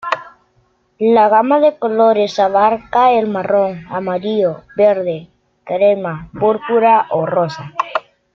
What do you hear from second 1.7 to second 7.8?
colores abarca el marrón, amarillo, verde, crema, púrpura o rosa.